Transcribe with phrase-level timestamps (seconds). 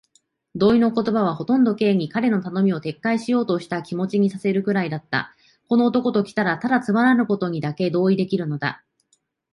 [0.55, 5.31] 同意の言葉はほとんど Ｋ に、彼の頼みを撤回しようというという気持にさせるくらいだった。
[5.69, 8.83] この男ときたら、ただつまらぬことにだけ同意できるのだ。